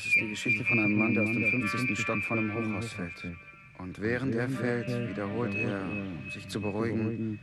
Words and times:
Das 0.00 0.06
ist 0.06 0.16
die 0.16 0.28
Geschichte 0.30 0.64
von 0.64 0.78
einem 0.78 0.96
Mann, 0.96 1.12
der 1.12 1.24
aus 1.24 1.28
dem 1.28 1.44
50. 1.44 1.98
Stock 1.98 2.22
von 2.22 2.38
einem 2.38 2.54
Hochhaus 2.54 2.90
fällt. 2.94 3.36
Und 3.76 4.00
während 4.00 4.34
er 4.34 4.48
fällt, 4.48 4.88
wiederholt 5.10 5.54
er, 5.54 5.82
um 5.82 6.30
sich 6.30 6.48
zu 6.48 6.58
beruhigen, 6.58 7.38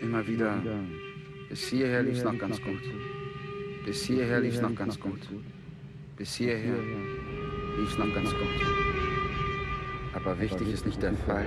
immer 0.00 0.26
wieder, 0.26 0.60
bis 1.48 1.68
hierher 1.68 2.02
lief's 2.02 2.24
noch 2.24 2.36
ganz 2.36 2.60
gut. 2.60 2.82
Bis 3.84 4.02
hierher 4.04 4.40
lief's 4.40 4.60
noch 4.60 4.74
ganz 4.74 4.98
gut. 4.98 5.20
Bis 6.16 6.34
hierher 6.34 6.74
lief's 7.78 7.96
noch 7.96 8.12
ganz 8.12 8.30
gut. 8.30 8.66
Aber 10.12 10.40
wichtig 10.40 10.72
ist 10.72 10.84
nicht 10.84 11.00
der 11.00 11.14
Fall, 11.14 11.46